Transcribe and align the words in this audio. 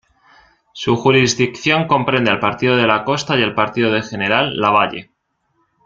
Su 0.73 0.95
jurisdicción 0.95 1.85
comprende 1.85 2.31
al 2.31 2.39
Partido 2.39 2.75
de 2.75 2.87
La 2.87 3.03
Costa 3.03 3.37
y 3.37 3.43
al 3.43 3.53
Partido 3.53 3.91
de 3.91 4.01
General 4.01 4.57
Lavalle. 4.59 5.11